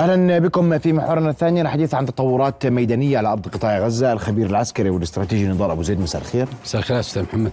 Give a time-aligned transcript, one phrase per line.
[0.00, 1.60] أهلا بكم في محورنا الثاني.
[1.60, 4.12] الحديث عن تطورات ميدانية على أرض قطاع غزة.
[4.12, 6.48] الخبير العسكري والاستراتيجي نضال أبو زيد مساء الخير.
[6.64, 7.52] مساء الخير أستاذ محمد.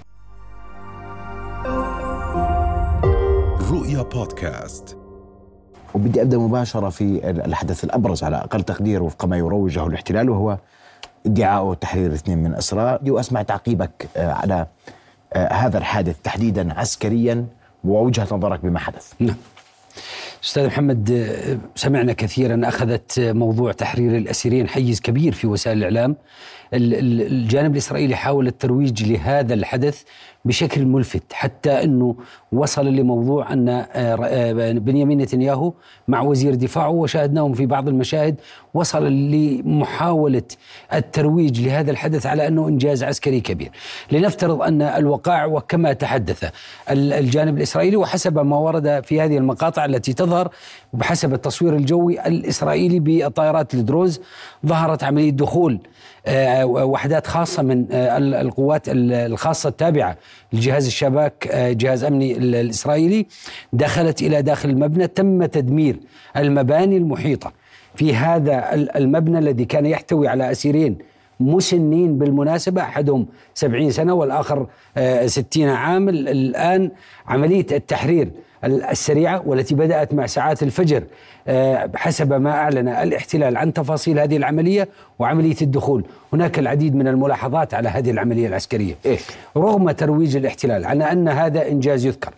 [3.72, 4.98] رؤيا بودكاست.
[5.94, 10.58] وبدي أبدأ مباشرة في الحدث الأبرز على أقل تقدير وفق ما يروجه الاحتلال وهو
[11.26, 14.68] ادعاء تحرير اثنين من اسرى واسمع تعقيبك آه، على
[15.34, 17.46] آه، هذا الحادث تحديدا عسكريا
[17.84, 19.14] ووجهة نظرك بما حدث.
[19.20, 19.36] نعم.
[20.46, 21.38] أستاذ محمد
[21.76, 26.16] سمعنا كثيرا أخذت موضوع تحرير الأسيرين حيز كبير في وسائل الإعلام.
[26.74, 30.04] الجانب الإسرائيلي حاول الترويج لهذا الحدث
[30.46, 32.16] بشكل ملفت حتى إنه
[32.52, 35.74] وصل لموضوع أن آه، آه، بنيامين نتنياهو
[36.08, 38.36] مع وزير دفاعه وشاهدناهم في بعض المشاهد
[38.74, 40.44] وصل لمحاولة
[40.94, 43.72] الترويج لهذا الحدث على أنه إنجاز عسكري كبير.
[44.12, 46.52] لنفترض أن الوقائع وكما تحدث
[46.92, 50.50] الجانب الإسرائيلي وحسب ما ورد في هذه المقاطع التي تظهر
[50.94, 54.22] بحسب التصوير الجوي الإسرائيلي بالطائرات الدروز
[54.66, 55.80] ظهرت عملية دخول
[56.28, 60.18] آه، وحدات خاصة من القوات الخاصة التابعة
[60.54, 63.26] لجهاز الشباك آه، جهاز أمني الإسرائيلي
[63.74, 65.96] دخلت إلى داخل المبنى تم تدمير
[66.38, 67.54] المباني المحيطة.
[67.96, 70.98] في هذا المبنى الذي كان يحتوي على أسيرين
[71.40, 74.68] مسنين بالمناسبة أحدهم سبعين سنة والآخر
[75.26, 76.92] ستين عام الآن
[77.28, 78.32] عملية التحرير
[78.66, 81.04] السريعة والتي بدأت مع ساعات الفجر
[81.48, 84.88] آه، حسب ما أعلن الاحتلال عن تفاصيل هذه العملية
[85.20, 89.18] وعملية الدخول هناك العديد من الملاحظات على هذه العملية العسكرية إيه؟
[89.58, 92.34] رغم ترويج الاحتلال على أن هذا إنجاز يذكر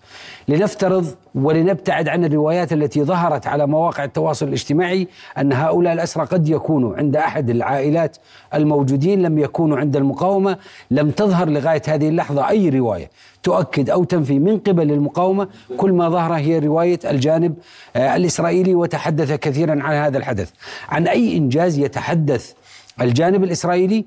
[0.47, 5.07] لنفترض ولنبتعد عن الروايات التي ظهرت على مواقع التواصل الاجتماعي
[5.37, 8.17] أن هؤلاء الأسرى قد يكونوا عند أحد العائلات
[8.53, 10.57] الموجودين لم يكونوا عند المقاومة.
[10.91, 13.09] لم تظهر لغاية هذه اللحظة أي رواية
[13.43, 15.47] تؤكد أو تنفي من قبل المقاومة.
[15.77, 17.55] كل ما ظهر هي رواية الجانب
[17.95, 20.51] آه، الإسرائيلي وتحدث كثيرا عن هذا الحدث.
[20.89, 22.53] عن أي إنجاز يتحدث
[23.01, 24.05] الجانب الإسرائيلي؟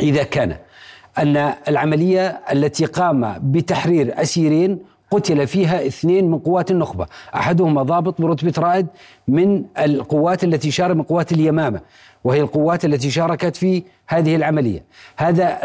[0.00, 0.56] إذا كان
[1.18, 4.78] أن العملية التي قام بتحرير أسيرين
[5.10, 7.06] قتل فيها اثنين من قوات النخبة.
[7.34, 8.86] أحدهما ضابط برتبة رائد
[9.28, 11.80] من القوات التي شارك من قوات اليمامة
[12.24, 14.84] وهي القوات التي شاركت في هذه العملية.
[15.16, 15.58] هذا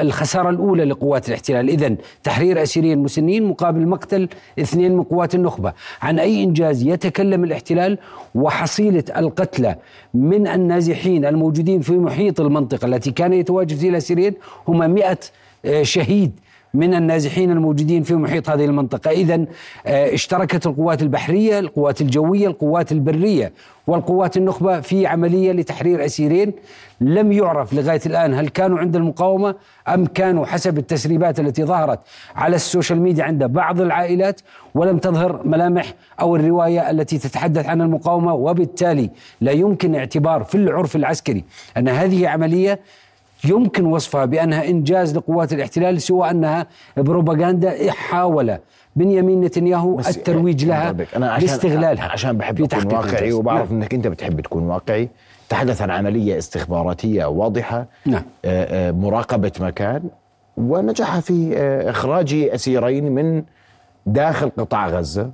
[0.00, 1.68] الخسارة الأولى لقوات الاحتلال.
[1.68, 5.72] إذا تحرير أسيرين مسنين مقابل مقتل اثنين من قوات النخبة.
[6.02, 7.98] عن أي إنجاز يتكلم الاحتلال
[8.34, 9.76] وحصيلة القتلى
[10.14, 14.34] من النازحين الموجودين في محيط المنطقة التي كان يتواجد فيها الأسيرين
[14.68, 15.18] هم مئة
[15.64, 16.40] آه، شهيد
[16.74, 19.10] من النازحين الموجودين في محيط هذه المنطقة.
[19.10, 19.46] إذا
[19.86, 23.52] آه، اشتركت القوات البحرية القوات الجوية القوات البرية
[23.86, 26.52] والقوات النخبة في عملية لتحرير أسيرين.
[27.00, 29.54] لم يعرف لغاية الآن هل كانوا عند المقاومة
[29.88, 32.00] أم كانوا حسب التسريبات التي ظهرت
[32.36, 34.40] على ال social media عند بعض العائلات.
[34.74, 38.34] ولم تظهر ملامح أو الرواية التي تتحدث عن المقاومة.
[38.34, 39.10] وبالتالي
[39.40, 41.44] لا يمكن اعتبار في العرف العسكري
[41.76, 42.80] أن هذه عملية
[43.44, 46.66] يمكن وصفها بأنها إنجاز لقوات الاحتلال سوى أنها
[46.96, 48.58] بروباغندا حاول
[48.96, 53.82] بنيامين نتنياهو الترويج لها أنا عشان لاستغلالها عشان بحب تكون واقعي وبعرف نعم.
[53.82, 55.08] إنك أنت بتحب تكون واقعي.
[55.48, 58.22] تحدث عن عملية استخباراتية واضحة نعم.
[58.44, 60.02] آه، آه، مراقبة مكان
[60.56, 63.42] ونجح في آه، إخراج أسيرين من
[64.06, 65.30] داخل قطاع غزة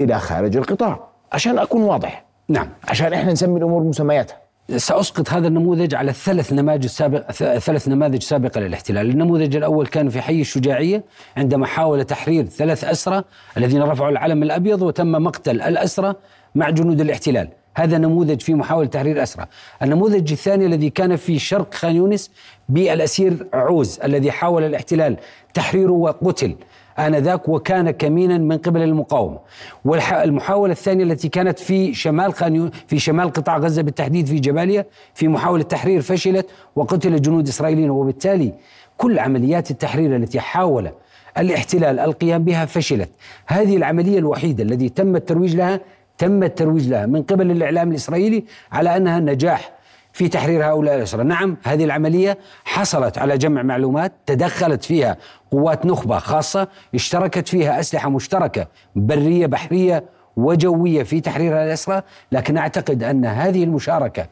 [0.00, 1.00] إلى خارج القطاع
[1.32, 2.24] عشان أكون واضح.
[2.48, 2.68] نعم.
[2.88, 4.41] عشان إحنا نسمي الأمور مسمياتها.
[4.76, 10.20] سأسقط هذا النموذج على الثلاث نماذج سابق ثلاث نماذج سابقة للاحتلال، النموذج الأول كان في
[10.20, 11.04] حي الشجاعية
[11.36, 13.24] عندما حاول تحرير ثلاث أسرى
[13.56, 16.14] الذين رفعوا العلم الأبيض وتم مقتل الأسرى
[16.54, 19.46] مع جنود الاحتلال، هذا نموذج في محاولة تحرير أسرى.
[19.82, 22.30] النموذج الثاني الذي كان في شرق خان يونس
[22.68, 25.16] بالأسير عوز الذي حاول الاحتلال
[25.54, 26.54] تحريره وقتل
[26.98, 29.38] آنذاك وكان كمينا من قبل المقاومة.
[29.84, 35.28] والمحاولة الثانية التي كانت في شمال خان في شمال قطاع غزة بالتحديد في جباليا في
[35.28, 36.46] محاولة تحرير فشلت
[36.76, 37.90] وقتل جنود إسرائيليين.
[37.90, 38.52] وبالتالي
[38.96, 40.90] كل عمليات التحرير التي حاول
[41.38, 43.10] الاحتلال القيام بها فشلت.
[43.46, 45.80] هذه العملية الوحيدة التي تم الترويج لها
[46.18, 49.72] تم الترويج لها من قبل الإعلام الإسرائيلي على أنها نجاح
[50.12, 55.16] في تحرير هؤلاء الأسرى نعم هذه العملية حصلت على جمع معلومات تدخلت فيها
[55.50, 58.66] قوات نخبة خاصة اشتركت فيها أسلحة مشتركة
[58.96, 60.04] برية بحرية
[60.36, 62.02] وجوية في تحرير الأسرى
[62.32, 64.26] لكن أعتقد أن هذه المشاركة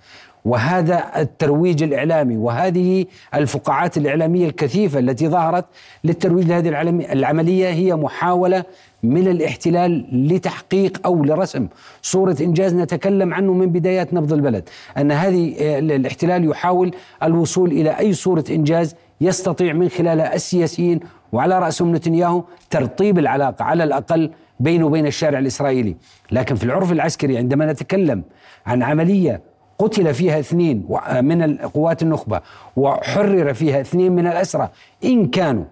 [0.44, 5.64] وهذا الترويج الإعلامي وهذه الفقاعات الإعلامية الكثيفة التي ظهرت
[6.04, 6.69] للترويج لهذه
[7.12, 8.64] العملية هي محاولة
[9.02, 11.69] من الاحتلال لتحقيق أو لرسم
[12.02, 14.69] صورة إنجاز نتكلم عنه من بدايات نبض البلد.
[14.98, 21.00] أن هذه الاحتلال يحاول الوصول إلى أي صورة إنجاز يستطيع من خلالها السياسيين
[21.32, 25.96] وعلى رأسهم نتنياهو ترطيب العلاقة على الأقل بينه وبين الشارع الإسرائيلي.
[26.32, 28.22] لكن في العرف العسكري عندما نتكلم
[28.66, 29.50] عن عملية
[29.80, 30.86] قتل فيها اثنين
[31.20, 32.40] من قوات النخبة
[32.76, 34.68] وحرر فيها اثنين من الأسرى
[35.04, 35.64] إن كانوا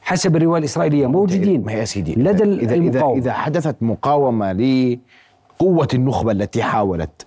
[0.00, 6.32] حسب الرواية الإسرائيلية موجودين ما يا سيدي لدى إذا, إذا, إذا حدثت مقاومة لقوة النخبة
[6.32, 7.26] التي حاولت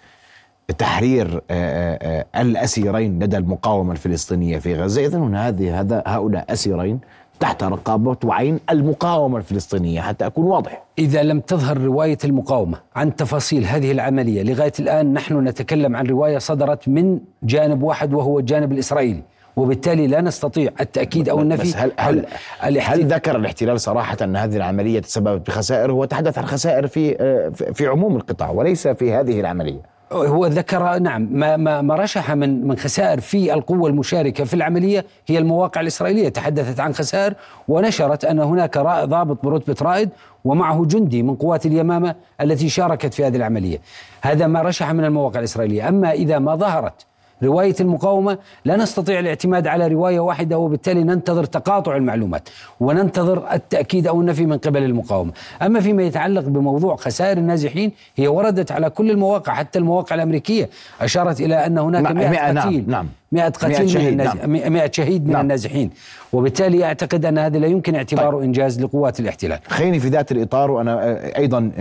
[0.77, 6.99] تحرير آه، آه، الأسيرين لدى المقاومة الفلسطينية في غزة إذن هذه هذا هؤلاء أسيرين
[7.41, 10.83] تحت رقابة وعين المقاومة الفلسطينية حتى أكون واضح.
[10.99, 16.38] إذا لم تظهر رواية المقاومة عن تفاصيل هذه العملية لغاية الآن نحن نتكلم عن رواية
[16.38, 19.23] صدرت من جانب واحد وهو الجانب الإسرائيلي
[19.55, 22.25] وبالتالي لا نستطيع التأكيد أو النفي بس هل, هل,
[22.59, 27.15] هل, هل ذكر الاحتلال صراحة أن هذه العملية تسببت بخسائر؟ هو تحدث عن خسائر في
[27.19, 29.81] آه، في عموم القطاع وليس في هذه العملية.
[30.11, 35.05] هو ذكر نعم ما ما ما رشح من من خسائر في القوة المشاركة في العملية
[35.27, 36.29] هي المواقع الإسرائيلية.
[36.29, 37.33] تحدثت عن خسائر
[37.67, 40.09] ونشرت أن هناك ضابط برتبه رائد
[40.45, 43.77] ومعه جندي من قوات اليمامة التي شاركت في هذه العملية.
[44.21, 45.89] هذا ما رشح من المواقع الإسرائيلية.
[45.89, 47.05] أما إذا ما ظهرت
[47.43, 52.49] رواية المقاومة لا نستطيع الاعتماد على رواية واحدة وبالتالي ننتظر تقاطع المعلومات
[52.79, 55.31] وننتظر التأكيد أو النفي من قبل المقاومة.
[55.61, 60.69] أما فيما يتعلق بموضوع خسائر النازحين هي وردت على كل المواقع حتى المواقع الأمريكية
[61.01, 64.35] أشارت إلى أن هناك 100 قتيل نعم, نعم 100 قتيل شهيد من الناز...
[64.35, 64.73] نعم.
[64.73, 65.41] 100 شهيد من نعم.
[65.41, 65.89] النازحين.
[66.33, 68.43] وبالتالي أعتقد أن هذا لا يمكن اعتباره طيب.
[68.43, 69.59] إنجاز لقوات الاحتلال.
[69.67, 71.71] خليني في ذات الإطار وأنا أيضا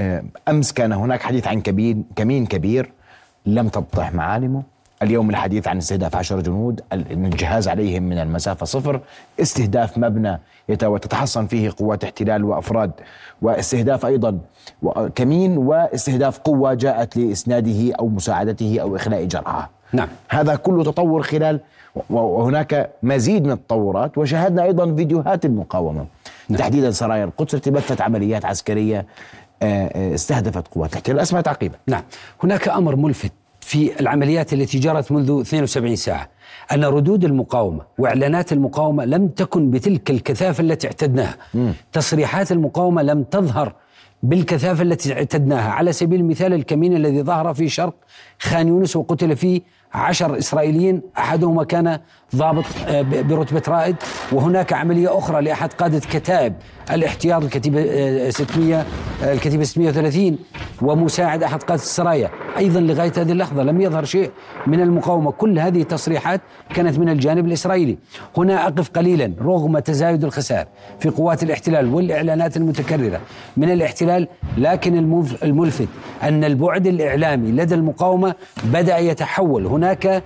[0.48, 2.92] أمس كان هناك حديث عن كمين كمين كبير
[3.46, 4.62] لم تتضح معالمه.
[5.02, 9.00] اليوم الحديث عن استهداف عشر جنود الجهاز عليهم من المسافة صفر
[9.40, 12.92] استهداف مبنى تتحصن فيه قوات احتلال وأفراد
[13.42, 14.38] واستهداف أيضا
[15.14, 20.08] كمين واستهداف قوة جاءت لإسناده أو مساعدته أو إخلاء جرحى نعم.
[20.28, 21.60] هذا كله تطور خلال
[22.10, 26.06] وهناك مزيد من التطورات وشاهدنا أيضا فيديوهات المقاومة
[26.48, 26.58] نعم.
[26.58, 29.06] تحديدا سرايا القدس التي بثت عمليات عسكرية
[29.62, 31.18] آه، آه، استهدفت قوات الاحتلال.
[31.18, 31.76] أسمع تعقيبا.
[31.86, 32.02] نعم.
[32.42, 33.32] هناك أمر ملفت
[33.70, 36.28] في العمليات التي جرت منذ 72 ساعة
[36.72, 41.36] أن ردود المقاومة وإعلانات المقاومة لم تكن بتلك الكثافة التي اعتدناها.
[41.54, 41.70] م.
[41.92, 43.74] تصريحات المقاومة لم تظهر
[44.22, 45.70] بالكثافة التي اعتدناها.
[45.70, 47.94] على سبيل المثال الكمين الذي ظهر في شرق
[48.38, 49.60] خان يونس وقتل فيه
[49.94, 51.98] عشر إسرائيليين أحدهما كان
[52.36, 53.96] ضابط آه، برتبة رائد.
[54.32, 56.54] وهناك عملية أخرى لأحد قادة كتائب
[56.90, 58.84] الاحتياط الكتيبة 600 آه،
[59.22, 60.38] آه، الكتيبة 630
[60.82, 62.30] ومساعد أحد قادة السرايا.
[62.58, 64.30] أيضا لغاية هذه اللحظة لم يظهر شيء
[64.66, 65.30] من المقاومة.
[65.30, 66.40] كل هذه التصريحات
[66.74, 67.98] كانت من الجانب الإسرائيلي.
[68.36, 70.66] هنا أقف قليلا رغم تزايد الخسائر
[70.98, 73.20] في قوات الاحتلال والإعلانات المتكررة.
[73.56, 74.98] من الاحتلال لكن
[75.42, 75.88] الملفت
[76.22, 79.66] أن البعد الإعلامي لدى المقاومة بدأ يتحول.
[79.66, 80.22] هناك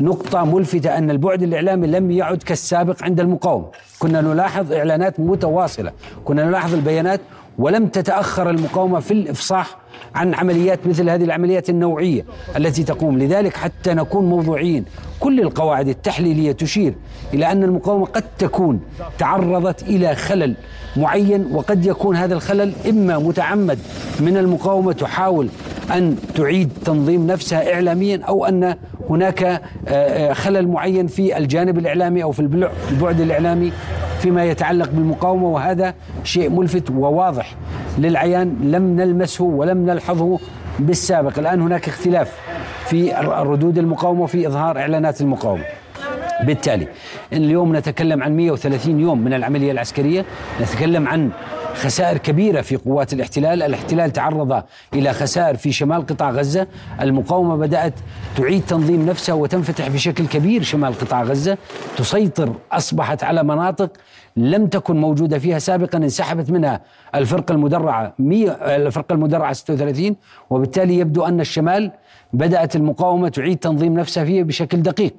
[0.00, 3.66] نقطة ملفتة أن البعد الإعلامي لم يعد كالسابق عند المقاومة.
[3.98, 5.92] كنا نلاحظ إعلانات متواصلة.
[6.24, 7.20] كنا نلاحظ البيانات
[7.58, 9.78] ولم تتأخر المقاومة في الإفصاح
[10.14, 12.24] عن عمليات مثل هذه العمليات النوعية
[12.56, 13.18] التي تقوم.
[13.18, 14.84] لذلك حتى نكون موضوعيين
[15.20, 16.94] كل القواعد التحليلية تشير
[17.34, 18.80] إلى أن المقاومة قد تكون
[19.18, 20.54] تعرضت إلى خلل
[20.96, 23.78] معين وقد يكون هذا الخلل إما متعمد
[24.20, 25.48] من المقاومة تحاول
[25.90, 28.76] أن تعيد تنظيم نفسها إعلاميا أو أن
[29.10, 32.40] هناك آه، آه، خلل معين في الجانب الإعلامي أو في
[32.90, 33.72] البعد الإعلامي
[34.26, 35.94] فيما يتعلق بالمقاومة وهذا
[36.24, 37.54] شيء ملفت وواضح
[37.98, 40.38] للعيان لم نلمسه ولم نلحظه
[40.78, 41.38] بالسابق.
[41.38, 42.38] الآن هناك اختلاف
[42.86, 45.64] في الردود المقاومة وفي إظهار إعلانات المقاومة.
[46.44, 46.88] بالتالي.
[47.32, 50.24] اليوم نتكلم عن 130 يوم من العملية العسكرية.
[50.60, 51.30] نتكلم عن
[51.74, 53.62] خسائر كبيرة في قوات الاحتلال.
[53.62, 54.62] الاحتلال تعرض
[54.94, 56.66] إلى خسائر في شمال قطاع غزة.
[57.00, 57.94] المقاومة بدأت
[58.36, 61.58] تعيد تنظيم نفسها وتنفتح بشكل كبير شمال قطاع غزة.
[61.96, 63.90] تسيطر أصبحت على مناطق
[64.36, 66.80] لم تكن موجودة فيها سابقا انسحبت منها
[67.14, 70.16] الفرقة المدرعة 100 الفرقة المدرعة 36
[70.50, 71.90] وبالتالي يبدو أن الشمال
[72.32, 75.14] بدأت المقاومة تعيد تنظيم نفسها فيه بشكل دقيق.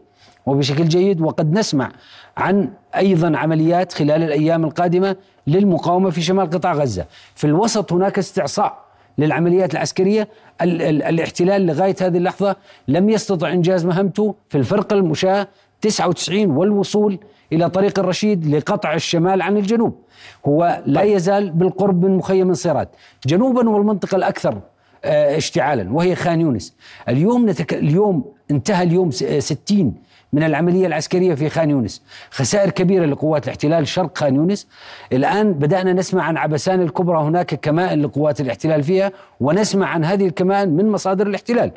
[0.47, 1.91] وبشكل جيد وقد نسمع
[2.37, 5.15] عن أيضا عمليات خلال الأيام القادمة
[5.47, 7.05] للمقاومة في شمال قطاع غزة.
[7.35, 8.87] في الوسط هناك استعصاء
[9.17, 10.27] للعمليات العسكرية
[10.61, 12.55] ال ال الاحتلال لغاية هذه اللحظة
[12.87, 15.47] لم يستطع إنجاز مهمته في الفرقه المشاة
[15.81, 17.19] 99 والوصول
[17.53, 19.95] إلى طريق الرشيد لقطع الشمال عن الجنوب.
[20.47, 21.15] هو لا طيب.
[21.15, 22.89] يزال بالقرب من مخيم انصيرات،
[23.25, 24.61] جنوبا والمنطقة الأكثر
[25.05, 26.73] اشتعالا وهي خان يونس.
[27.09, 27.73] اليوم نتك...
[27.73, 29.93] اليوم انتهى اليوم 60
[30.33, 32.01] من العملية العسكرية في خان يونس.
[32.31, 34.67] خسائر كبيرة لقوات الاحتلال شرق خان يونس.
[35.13, 40.69] الآن بدأنا نسمع عن عبسان الكبرى هناك كمائن لقوات الاحتلال فيها ونسمع عن هذه الكمائن
[40.69, 41.71] من مصادر الاحتلال.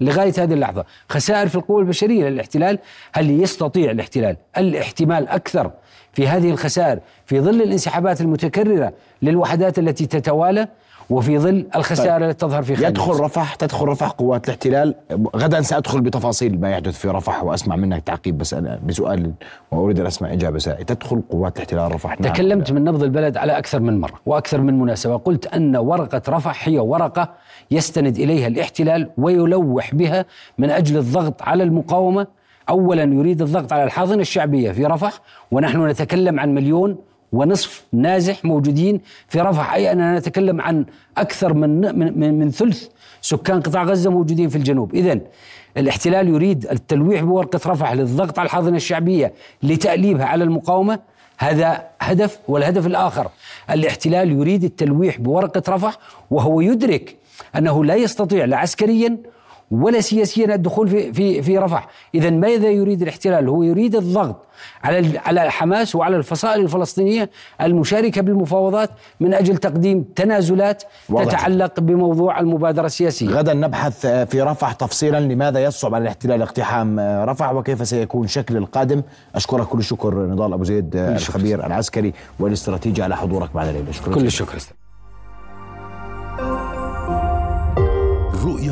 [0.00, 2.78] لغاية هذه اللحظة خسائر في القوة البشرية للاحتلال
[3.12, 5.70] هل يستطيع الاحتلال الاحتمال أكثر
[6.12, 10.68] في هذه الخسائر في ظل الانسحابات المتكررة للوحدات التي تتوالى؟
[11.10, 12.22] وفي ظل الخسائر طيب.
[12.22, 12.88] التي تظهر في خليج.
[12.88, 14.94] يدخل رفح تدخل رفح قوات الاحتلال.
[15.36, 19.32] غدا سأدخل بتفاصيل ما يحدث في رفح وأسمع منك تعقيب بس أنا بسؤال
[19.72, 22.20] وأريد أن أسمع إجابة سائل تدخل قوات الاحتلال رفح.
[22.20, 22.32] نعم.
[22.32, 25.16] تكلمت من نبض البلد على أكثر من مرة وأكثر من مناسبة.
[25.16, 27.30] قلت أن ورقة رفح هي ورقة
[27.70, 30.24] يستند إليها الاحتلال ويلوح بها
[30.58, 32.26] من أجل الضغط على المقاومة.
[32.68, 35.12] أولا يريد الضغط على الحاضنة الشعبية في رفح
[35.50, 36.96] ونحن نتكلم عن مليون
[37.34, 39.74] ونصف نازح موجودين في رفح.
[39.74, 40.84] أي أننا نتكلم عن
[41.18, 42.88] أكثر من, من, من ثلث
[43.20, 44.94] سكان قطاع غزة موجودين في الجنوب.
[44.94, 45.20] إذا
[45.76, 50.98] الاحتلال يريد التلويح بورقة رفح للضغط على الحاضنة الشعبية لتأليبها على المقاومة.
[51.38, 53.30] هذا هدف والهدف الآخر.
[53.70, 55.98] الاحتلال يريد التلويح بورقة رفح
[56.30, 57.16] وهو يدرك
[57.56, 59.18] أنه لا يستطيع لا عسكريا
[59.70, 64.46] ولا سياسيا الدخول في في في رفح، اذا ماذا يريد الاحتلال؟ هو يريد الضغط
[64.84, 67.30] على على حماس وعلى الفصائل الفلسطينية
[67.60, 68.90] المشاركة بالمفاوضات
[69.20, 71.24] من أجل تقديم تنازلات واضح.
[71.24, 73.28] تتعلق بموضوع المبادرة السياسية.
[73.28, 79.02] غدا نبحث في رفح تفصيلا لماذا يصعب على الاحتلال اقتحام رفح وكيف سيكون شكل القادم،
[79.34, 84.58] أشكرك كل الشكر نضال أبو زيد الخبير العسكري والاستراتيجي على حضورك الليل، شكرا كل الشكر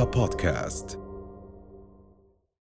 [0.02, 1.01] رؤيا بودكاست